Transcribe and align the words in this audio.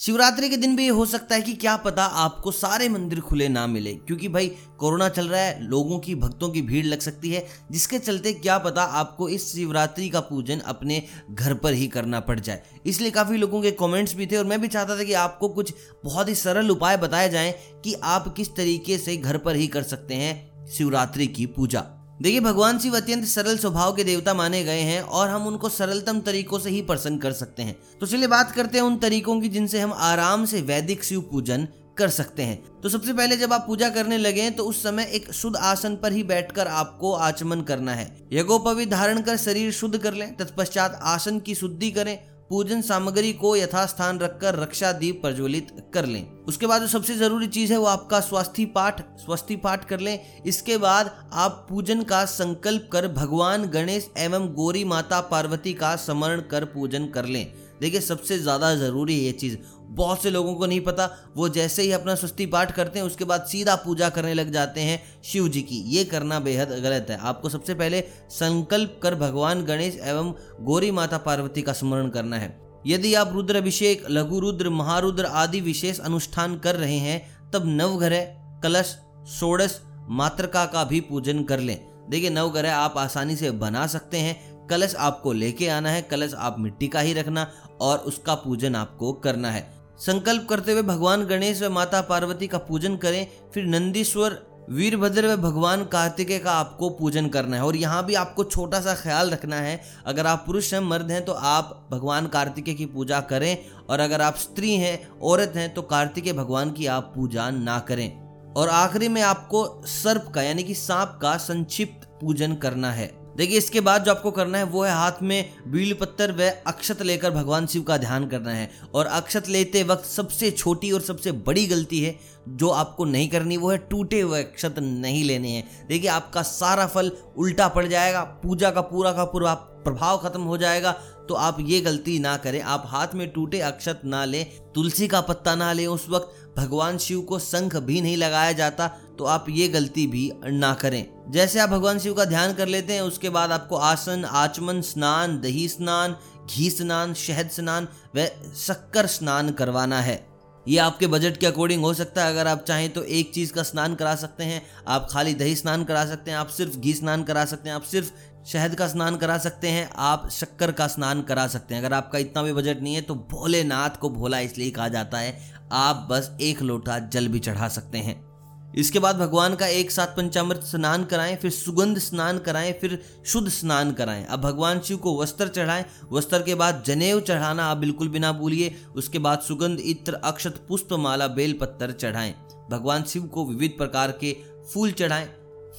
शिवरात्रि 0.00 0.48
के 0.48 0.56
दिन 0.56 0.76
भी 0.76 0.82
ये 0.82 0.88
हो 0.88 1.06
सकता 1.06 1.34
है 1.34 1.42
कि 1.42 1.52
क्या 1.52 1.76
पता 1.76 2.04
आपको 2.04 2.50
सारे 2.50 2.88
मंदिर 2.88 3.20
खुले 3.20 3.48
ना 3.48 3.66
मिले, 3.66 3.92
क्योंकि 3.94 4.28
भाई 4.28 4.48
कोरोना 4.78 5.08
चल 5.08 5.28
रहा 5.28 5.40
है, 5.40 5.62
लोगों 5.62 5.98
की, 5.98 6.14
भक्तों 6.14 6.50
की 6.50 6.62
भीड़ 6.62 6.86
लग 6.86 7.00
सकती 7.00 7.30
है, 7.30 7.46
जिसके 7.70 7.98
चलते 7.98 8.32
क्या 8.32 8.58
पता 8.58 8.82
आपको 8.82 9.28
इस 9.28 9.52
शिवरात्रि 9.52 10.08
का 10.08 10.20
पूजन 10.20 10.58
अपने 10.58 11.02
घर 11.30 11.54
पर 11.54 11.72
ही 11.72 11.88
करना 11.88 12.20
पड़ 12.20 12.40
जाए। 12.40 12.62
इसलिए 12.86 13.10
काफ़ी 13.10 13.36
लोगों 13.36 13.62
के 13.62 13.70
कमेंट्स 13.70 14.14
भी 14.14 14.26
थे, 14.26 14.36
और 14.36 14.44
मैं 14.44 14.60
भी 14.60 14.68
चाहता 14.68 14.98
था 14.98 15.04
कि 15.04 15.12
आपको 15.12 15.48
कुछ 15.48 15.74
बहुत 16.04 16.28
ही 16.28 16.34
सरल 16.34 16.70
उपाय 16.70 16.96
बताए 16.96 17.28
जाएँ 17.28 17.54
कि 17.84 17.94
आप 17.94 18.34
किस 18.36 18.56
तरीके 18.56 18.98
से 18.98 19.16
घर 19.16 19.38
पर 19.38 19.56
ही 19.56 19.66
कर 19.66 19.82
सकते 19.82 20.14
हैं 20.14 20.66
शिवरात्रि 20.66 21.26
की 21.26 21.46
पूजा। 21.46 21.99
देखिए, 22.20 22.40
भगवान 22.40 22.78
शिव 22.78 22.96
अत्यंत 22.96 23.24
सरल 23.24 23.58
स्वभाव 23.58 23.92
के 23.92 24.04
देवता 24.04 24.32
माने 24.34 24.62
गए 24.64 24.80
हैं 24.80 25.00
और 25.00 25.28
हम 25.28 25.46
उनको 25.46 25.68
सरलतम 25.68 26.20
तरीकों 26.20 26.58
से 26.58 26.70
ही 26.70 26.80
प्रसन्न 26.82 27.18
कर 27.18 27.32
सकते 27.32 27.62
हैं। 27.62 27.76
तो 28.00 28.06
चलिए, 28.06 28.26
बात 28.26 28.50
करते 28.50 28.78
हैं 28.78 28.84
उन 28.84 28.96
तरीकों 28.98 29.40
की 29.40 29.48
जिनसे 29.48 29.80
हम 29.80 29.92
आराम 29.92 30.44
से 30.44 30.60
वैदिक 30.62 31.04
शिव 31.04 31.20
पूजन 31.20 31.66
कर 31.98 32.08
सकते 32.08 32.42
हैं। 32.42 32.80
तो 32.80 32.88
सबसे 32.88 33.12
पहले 33.12 33.36
जब 33.36 33.52
आप 33.52 33.64
पूजा 33.66 33.88
करने 33.88 34.18
लगे 34.18 34.50
तो 34.50 34.64
उस 34.64 34.82
समय 34.82 35.10
एक 35.12 35.32
शुद्ध 35.32 35.56
आसन 35.56 35.96
पर 35.96 36.12
ही 36.12 36.22
बैठकर 36.22 36.68
आपको 36.68 37.12
आचमन 37.14 37.60
करना 37.60 37.94
है। 37.94 38.06
यज्ञोपवी 38.32 38.86
धारण 38.86 39.20
कर 39.20 39.36
शरीर 39.36 39.72
शुद्ध 39.72 39.98
कर 39.98 40.14
लें, 40.14 40.36
तत्पश्चात 40.36 40.98
आसन 41.02 41.38
की 41.38 41.54
शुद्धि 41.54 41.90
करें 41.90 42.18
पूजन 42.50 42.80
सामग्री 42.82 43.32
को 43.32 43.54
यथास्थान 43.56 44.18
रखकर 44.18 44.54
रक्षा 44.54 44.90
दीप 44.92 45.20
प्रज्वलित 45.22 45.68
कर 45.94 46.06
लें। 46.06 46.44
उसके 46.48 46.66
बाद 46.66 46.80
जो 46.80 46.88
सबसे 46.88 47.14
ज़रूरी 47.14 47.46
चीज़ 47.46 47.72
है, 47.72 47.78
वो 47.78 47.86
आपका 47.86 48.20
स्वास्थ्य 48.20 48.64
पाठ 48.66 49.00
स्वस्ति 49.18 49.56
पाठ 49.56 49.84
कर 49.84 50.00
लें। 50.00 50.42
इसके 50.42 50.76
बाद 50.76 51.14
आप 51.32 51.66
पूजन 51.68 52.02
का 52.02 52.24
संकल्प 52.24 52.88
कर 52.92 53.08
भगवान 53.08 53.66
गणेश 53.66 54.10
एवं 54.18 54.48
गौरी 54.54 54.84
माता 54.84 55.20
पार्वती 55.20 55.74
का 55.74 55.94
स्मरण 55.96 56.40
कर 56.40 56.64
पूजन 56.64 57.06
कर 57.06 57.26
लें। 57.26 57.52
देखिए, 57.80 58.00
सबसे 58.00 58.38
ज़्यादा 58.38 58.74
ज़रूरी 58.74 59.18
है 59.18 59.24
ये 59.24 59.32
चीज़। 59.32 59.56
बहुत 59.90 60.22
से 60.22 60.30
लोगों 60.30 60.54
को 60.54 60.66
नहीं 60.66 60.80
पता, 60.80 61.08
वो 61.36 61.48
जैसे 61.48 61.82
ही 61.82 61.92
अपना 61.92 62.14
सुस्ती 62.14 62.46
पाठ 62.46 62.72
करते 62.72 62.98
हैं, 62.98 63.06
उसके 63.06 63.24
बाद 63.24 63.44
सीधा 63.44 63.74
पूजा 63.76 64.08
करने 64.08 64.34
लग 64.34 64.52
जाते 64.52 64.80
हैं 64.80 65.02
शिव 65.24 65.48
जी 65.48 65.62
की। 65.62 65.76
ये 65.88 66.04
करना 66.04 66.40
बेहद 66.40 66.68
गलत 66.82 67.06
है। 67.10 67.18
आपको 67.18 67.48
सबसे 67.48 67.74
पहले 67.74 68.00
संकल्प 68.30 68.98
कर 69.02 69.14
भगवान 69.14 69.64
गणेश 69.64 69.98
एवं 69.98 70.32
गौरी 70.60 70.90
माता 70.90 71.18
पार्वती 71.18 71.62
का 71.62 71.72
स्मरण 71.72 72.08
करना 72.08 72.36
है। 72.36 72.58
यदि 72.86 73.14
आप 73.14 73.32
रुद्र 73.32 73.56
अभिषेक 73.56 74.04
लघु 74.10 74.38
रुद्र 74.40 74.70
महारुद्र 74.70 75.24
आदि 75.24 75.60
विशेष 75.60 75.98
अनुष्ठान 75.98 76.58
कर 76.58 76.76
रहे 76.76 76.98
हैं, 76.98 77.20
तब 77.50 77.62
नवग्रह, 77.66 78.24
कलश, 78.62 78.96
षोड़श, 79.38 79.80
मातृका 80.08 80.64
का 80.66 80.84
भी 80.84 81.00
पूजन 81.00 81.42
कर 81.42 81.60
लें। 81.60 81.78
देखिए, 82.10 82.30
नवग्रह 82.30 82.74
आप 82.74 82.94
आसानी 82.98 83.36
से 83.36 83.50
बना 83.50 83.86
सकते 83.86 84.18
हैं। 84.18 84.49
कलश 84.70 84.94
आपको 84.94 85.32
लेके 85.32 85.68
आना 85.68 85.90
है, 85.90 86.02
कलश 86.02 86.34
आप 86.34 86.58
मिट्टी 86.58 86.88
का 86.88 87.00
ही 87.00 87.12
रखना 87.12 87.50
और 87.80 87.98
उसका 87.98 88.34
पूजन 88.34 88.74
आपको 88.74 89.12
करना 89.12 89.50
है। 89.50 89.68
संकल्प 89.98 90.46
करते 90.48 90.72
हुए 90.72 90.82
भगवान 90.82 91.24
गणेश 91.24 91.62
व 91.62 91.70
माता 91.70 92.00
पार्वती 92.00 92.46
का 92.46 92.58
पूजन 92.58 92.96
करें, 92.96 93.26
फिर 93.54 93.64
नंदीश्वर, 93.64 94.38
वीरभद्र 94.70 95.26
व 95.26 95.36
भगवान 95.36 95.84
कार्तिकेय 95.84 96.38
का 96.38 96.52
आपको 96.52 96.88
पूजन 96.90 97.28
करना 97.28 97.56
है। 97.56 97.62
और 97.62 97.76
यहाँ 97.76 98.04
भी 98.06 98.14
आपको 98.14 98.44
छोटा 98.44 98.80
सा 98.80 98.94
ख्याल 98.94 99.30
रखना 99.30 99.56
है, 99.56 99.80
अगर 100.06 100.26
आप 100.26 100.42
पुरुष 100.46 100.72
हैं, 100.74 100.80
मर्द 100.80 101.10
हैं 101.10 101.24
तो 101.24 101.32
आप 101.32 101.88
भगवान 101.90 102.26
कार्तिकेय 102.26 102.74
की 102.74 102.86
पूजा 102.86 103.20
करें 103.20 103.56
और 103.90 104.00
अगर 104.00 104.20
आप 104.20 104.36
स्त्री 104.36 104.74
हैं, 104.74 104.98
औरत 105.20 105.52
हैं 105.56 105.72
तो 105.74 105.82
कार्तिकेय 105.82 106.32
भगवान 106.32 106.72
की 106.72 106.86
आप 106.86 107.12
पूजा 107.16 107.50
ना 107.50 107.78
करें। 107.78 108.54
और 108.54 108.68
आखिरी 108.68 109.08
में 109.08 109.22
आपको 109.22 109.82
सर्प 109.86 110.32
का, 110.34 110.42
यानी 110.42 110.62
कि 110.62 110.74
सांप 110.74 111.18
का 111.22 111.36
संक्षिप्त 111.36 112.08
पूजन 112.20 112.54
करना 112.54 112.92
है। 112.92 113.19
देखिए, 113.30 113.58
इसके 113.58 113.80
बाद 113.80 114.04
जो 114.04 114.10
आपको 114.10 114.30
करना 114.30 114.58
है, 114.58 114.64
वो 114.64 114.82
है 114.82 114.92
हाथ 114.92 115.22
में 115.22 115.52
बील 115.66 115.92
पत्थर 115.94 116.32
व 116.32 116.50
अक्षत 116.66 117.02
लेकर 117.02 117.30
भगवान 117.30 117.66
शिव 117.66 117.82
का 117.82 117.96
ध्यान 117.98 118.26
करना 118.28 118.52
है। 118.52 118.70
और 118.94 119.06
अक्षत 119.08 119.48
लेते 119.48 119.82
वक्त 119.84 120.04
सबसे 120.06 120.50
छोटी 120.50 120.90
और 120.92 121.00
सबसे 121.00 121.32
बड़ी 121.32 121.66
गलती 121.66 122.00
है 122.00 122.18
जो 122.50 122.68
आपको 122.70 123.04
नहीं 123.04 123.28
करनी, 123.28 123.56
वो 123.56 123.70
है 123.70 123.76
टूटे 123.80 124.20
हुए 124.20 124.42
अक्षत 124.42 124.78
नहीं 124.78 125.24
लेने 125.24 125.50
हैं। 125.50 125.86
देखिए, 125.88 126.08
आपका 126.10 126.42
सारा 126.42 126.86
फल 126.86 127.10
उल्टा 127.36 127.68
पड़ 127.68 127.86
जाएगा, 127.86 128.22
पूजा 128.42 128.70
का 128.70 128.80
पूरा 128.82 129.12
का 129.12 129.24
पूरा 129.26 129.54
प्रभाव 129.84 130.18
खत्म 130.18 130.40
हो 130.42 130.56
जाएगा 130.58 130.92
तो 131.28 131.34
आप 131.36 131.56
ये 131.60 131.80
गलती 131.80 132.18
ना 132.18 132.36
करें। 132.36 132.60
आप 132.62 132.84
हाथ 132.86 133.14
में 133.14 133.28
टूटे 133.32 133.60
अक्षत 133.60 134.00
ना 134.04 134.24
लें, 134.24 134.44
तुलसी 134.74 135.08
का 135.08 135.20
पत्ता 135.20 135.54
ना 135.54 135.72
लें, 135.72 135.86
उस 135.86 136.06
वक्त 136.08 136.56
भगवान 136.56 136.98
शिव 136.98 137.20
को 137.20 137.38
शंख 137.38 137.76
भी 137.78 138.00
नहीं 138.00 138.16
लगाया 138.16 138.52
जाता 138.52 138.88
तो 139.18 139.24
आप 139.26 139.46
ये 139.50 139.68
गलती 139.68 140.06
भी 140.06 140.30
ना 140.44 140.72
करें। 140.74 141.04
जैसे 141.30 141.58
आप 141.58 141.68
भगवान 141.68 141.98
शिव 141.98 142.14
का 142.14 142.24
ध्यान 142.24 142.54
कर 142.54 142.68
लेते 142.68 142.92
हैं, 142.92 143.00
उसके 143.00 143.30
बाद 143.30 143.52
आपको 143.52 143.76
आसन, 143.76 144.24
आचमन, 144.24 144.80
स्नान, 144.80 145.40
दही 145.40 145.68
स्नान, 145.68 146.16
घी 146.54 146.70
स्नान, 146.70 147.14
शहद 147.14 147.48
स्नान, 147.48 147.88
व, 148.16 148.26
शक्कर 148.56 149.06
स्नान 149.06 149.50
करवाना 149.50 150.00
है। 150.00 150.26
ये 150.68 150.78
आपके 150.78 151.06
बजट 151.06 151.36
के 151.36 151.46
अकॉर्डिंग 151.46 151.82
हो 151.82 151.94
सकता 151.94 152.24
है। 152.24 152.30
अगर 152.30 152.46
आप 152.46 152.64
चाहें 152.68 152.90
तो 152.90 153.02
एक 153.02 153.34
चीज़ 153.34 153.52
का 153.52 153.62
स्नान 153.62 153.94
करा 153.94 154.14
सकते 154.14 154.44
हैं, 154.44 154.66
आप 154.88 155.08
खाली 155.10 155.34
दही 155.34 155.56
स्नान 155.56 155.84
करा 155.84 156.06
सकते 156.06 156.30
हैं, 156.30 156.38
आप 156.38 156.48
सिर्फ़ 156.48 156.78
घी 156.78 156.94
स्नान 156.94 157.22
करा 157.22 157.44
सकते 157.44 157.68
हैं, 157.68 157.76
आप 157.76 157.82
सिर्फ़ 157.82 158.10
शहद 158.46 158.74
का 158.74 158.88
स्नान 158.88 159.16
करा 159.16 159.38
सकते 159.38 159.68
हैं, 159.68 159.90
आप 159.96 160.28
शक्कर 160.30 160.72
का 160.72 160.86
स्नान 160.86 161.22
करा 161.22 161.46
सकते 161.46 161.74
हैं। 161.74 161.84
अगर 161.84 161.94
आपका 161.94 162.18
इतना 162.18 162.42
भी 162.42 162.52
बजट 162.52 162.80
नहीं 162.80 162.94
है 162.94 163.00
तो 163.00 163.14
भोलेनाथ 163.14 163.90
को 163.90 164.10
भोला 164.10 164.38
इसलिए 164.38 164.70
कहा 164.70 164.88
जाता 164.88 165.18
है, 165.18 165.54
आप 165.72 166.06
बस 166.10 166.36
एक 166.40 166.62
लोटा 166.62 166.98
जल 166.98 167.28
भी 167.28 167.38
चढ़ा 167.38 167.68
सकते 167.68 167.98
हैं। 167.98 168.29
इसके 168.74 168.98
बाद 168.98 169.16
भगवान 169.16 169.54
का 169.54 169.66
एक 169.66 169.90
साथ 169.90 170.06
पंचामृत 170.06 170.60
स्नान 170.64 171.04
कराएँ, 171.04 171.36
फिर 171.36 171.50
सुगंध 171.50 171.98
स्नान 171.98 172.38
कराएँ, 172.38 172.72
फिर 172.72 172.98
शुद्ध 173.26 173.48
स्नान 173.48 173.92
कराएँ। 173.92 174.24
अब 174.24 174.40
भगवान 174.40 174.80
शिव 174.80 174.96
को 174.96 175.20
वस्त्र 175.20 175.48
चढ़ाएँ। 175.48 175.84
वस्त्र 176.12 176.42
के 176.42 176.54
बाद 176.54 176.82
जनेऊ 176.86 177.20
चढ़ाना 177.20 177.64
आप 177.64 177.76
बिल्कुल 177.76 178.08
भी 178.08 178.18
ना 178.18 178.32
भूलिए। 178.32 178.74
उसके 178.96 179.18
बाद 179.18 179.40
सुगंध, 179.40 179.80
इत्र, 179.80 180.14
अक्षत 180.14 180.64
पुष्प 180.68 180.92
माला 180.92 181.26
बेल 181.28 181.52
पत्थर 181.52 181.92
चढ़ाएँ। 181.92 182.34
भगवान 182.70 183.02
शिव 183.02 183.22
को 183.24 183.44
विविध 183.44 183.76
प्रकार 183.78 184.12
के 184.20 184.36
फूल 184.72 184.92
चढ़ाएँ, 184.92 185.28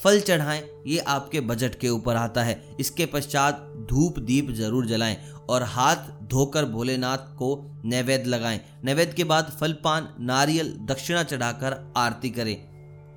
फल 0.03 0.19
चढ़ाएँ। 0.19 0.63
ये 0.87 0.97
आपके 0.99 1.39
बजट 1.41 1.75
के 1.79 1.89
ऊपर 1.89 2.15
आता 2.15 2.43
है। 2.43 2.61
इसके 2.79 3.05
पश्चात 3.05 3.61
धूप 3.89 4.19
दीप 4.19 4.49
ज़रूर 4.51 4.85
जलाएँ 4.85 5.17
और 5.49 5.63
हाथ 5.63 6.09
धोकर 6.29 6.65
भोलेनाथ 6.65 7.33
को 7.37 7.81
नैवेद्य 7.85 8.29
लगाएँ। 8.29 8.59
नैवेद्य 8.83 9.13
के 9.13 9.23
बाद 9.23 9.51
फल 9.59 9.73
पान 9.83 10.07
नारियल, 10.19 10.73
दक्षिणा 10.81 11.23
चढ़ाकर 11.23 11.77
आरती 11.97 12.29
करें। 12.29 12.55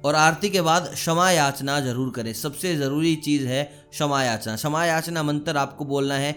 और 0.05 0.15
आरती 0.15 0.49
के 0.51 0.61
बाद 0.61 0.91
क्षमा 0.95 1.31
याचना 1.31 1.79
ज़रूर 1.81 2.11
करें। 2.11 2.33
सबसे 2.35 2.75
ज़रूरी 2.77 3.15
चीज़ 3.19 3.47
है 3.47 3.63
क्षमा 3.91 4.23
याचना। 4.23 4.57
क्षमा 4.57 4.85
याचना 4.85 5.23
मंत्र 5.23 5.57
आपको 5.57 5.85
बोलना 5.85 6.15
है 6.17 6.33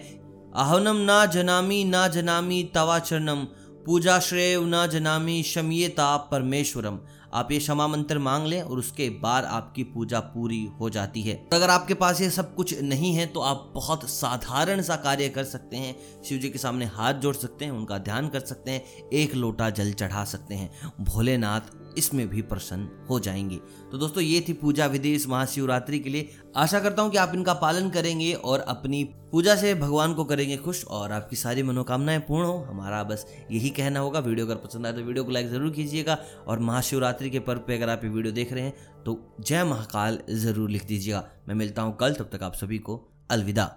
आहनम 0.56 0.96
ना 1.04 1.24
जनामी 1.28 1.82
ना 1.84 2.06
जनामी 2.08 2.62
तवा 2.74 2.98
चरणम, 3.00 3.44
पूजा 3.86 4.18
श्रेय 4.20 4.56
न 4.58 4.86
जनामी 4.86 5.42
शमीयता 5.44 6.16
परमेश्वरम। 6.30 6.98
आप 7.34 7.50
ये 7.52 7.58
क्षमा 7.58 7.86
मंत्र 7.86 8.18
मांग 8.18 8.46
लें 8.46 8.60
और 8.62 8.78
उसके 8.78 9.08
बाद 9.20 9.44
आपकी 9.44 9.82
पूजा 9.84 10.20
पूरी 10.26 10.64
हो 10.80 10.88
जाती 10.90 11.22
है। 11.22 11.34
तो 11.34 11.56
अगर 11.56 11.70
आपके 11.70 11.94
पास 11.94 12.20
ये 12.20 12.28
सब 12.30 12.54
कुछ 12.54 12.74
नहीं 12.82 13.12
है 13.14 13.26
तो 13.26 13.40
आप 13.40 13.70
बहुत 13.74 14.08
साधारण 14.10 14.82
सा 14.82 14.96
कार्य 14.98 15.28
कर 15.28 15.44
सकते 15.44 15.76
हैं। 15.76 15.94
शिव 16.24 16.38
जी 16.38 16.48
के 16.48 16.58
सामने 16.58 16.84
हाथ 16.86 17.14
जोड़ 17.14 17.34
सकते 17.36 17.64
हैं, 17.64 17.72
उनका 17.72 17.98
ध्यान 18.00 18.28
कर 18.28 18.40
सकते 18.42 18.70
हैं, 18.70 19.08
एक 19.12 19.34
लोटा 19.34 19.68
जल 19.70 19.92
चढ़ा 19.92 20.24
सकते 20.24 20.54
हैं। 20.54 20.70
भोलेनाथ 21.02 21.87
इसमें 21.98 22.28
भी 22.28 22.42
प्रसन्न 22.42 23.06
हो 23.10 23.18
जाएँगे। 23.20 23.56
तो 23.92 23.98
दोस्तों, 23.98 24.22
ये 24.22 24.44
थी 24.48 24.52
पूजा 24.52 24.86
विधि 24.86 25.12
इस 25.14 25.28
महाशिवरात्रि 25.28 25.98
के 25.98 26.10
लिए। 26.10 26.28
आशा 26.56 26.80
करता 26.80 27.02
हूँ 27.02 27.10
कि 27.10 27.18
आप 27.18 27.32
इनका 27.34 27.54
पालन 27.56 27.88
करेंगे 27.90 28.32
और 28.34 28.60
अपनी 28.60 29.02
पूजा 29.32 29.54
से 29.56 29.74
भगवान 29.74 30.14
को 30.14 30.24
करेंगे 30.24 30.56
खुश 30.56 30.84
और 30.86 31.12
आपकी 31.12 31.36
सारी 31.36 31.62
मनोकामनाएँ 31.62 32.20
पूर्ण 32.20 32.46
हो। 32.46 32.56
हमारा 32.60 33.02
बस 33.04 33.26
यही 33.50 33.70
कहना 33.70 34.00
होगा। 34.00 34.20
वीडियो 34.20 34.46
अगर 34.46 34.56
पसंद 34.58 34.86
आए 34.86 34.92
तो 34.92 35.02
वीडियो 35.02 35.24
को 35.24 35.30
लाइक 35.30 35.48
ज़रूर 35.48 35.70
कीजिएगा 35.70 36.18
और 36.46 36.58
महाशिवरात्रि 36.60 37.30
के 37.30 37.38
पर्व 37.40 37.60
पे 37.66 37.76
अगर 37.76 37.90
आप 37.90 38.04
ये 38.04 38.10
वीडियो 38.10 38.34
देख 38.34 38.52
रहे 38.52 38.64
हैं 38.64 39.02
तो 39.04 39.18
जय 39.40 39.64
महाकाल 39.64 40.18
ज़रूर 40.30 40.70
लिख 40.70 40.86
दीजिएगा। 40.86 41.24
मैं 41.48 41.54
मिलता 41.54 41.82
हूँ 41.82 41.96
कल, 41.96 42.14
तब 42.14 42.30
तक 42.32 42.42
आप 42.42 42.54
सभी 42.54 42.78
को 42.78 43.04
अलविदा। 43.30 43.70